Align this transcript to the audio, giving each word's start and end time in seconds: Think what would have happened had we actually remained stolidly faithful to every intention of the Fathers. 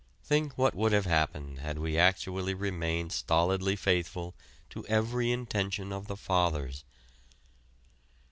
Think 0.23 0.57
what 0.57 0.73
would 0.73 0.93
have 0.93 1.05
happened 1.05 1.59
had 1.59 1.77
we 1.77 1.95
actually 1.95 2.55
remained 2.55 3.11
stolidly 3.11 3.75
faithful 3.75 4.33
to 4.71 4.83
every 4.87 5.31
intention 5.31 5.93
of 5.93 6.07
the 6.07 6.17
Fathers. 6.17 6.83